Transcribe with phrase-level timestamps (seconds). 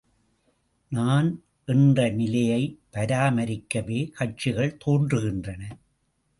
[0.91, 1.29] நான்
[1.65, 2.61] என்ற நிலையை
[2.93, 5.61] பராமரிக்கவே கட்சிகள் தோன்றுகின்றன.